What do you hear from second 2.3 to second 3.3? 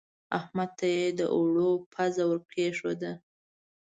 کېښوده.